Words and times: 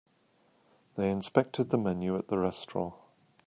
They 0.95 1.11
inspected 1.11 1.69
the 1.69 1.77
menu 1.77 2.17
at 2.17 2.27
the 2.27 2.39
restaurant. 2.39 2.95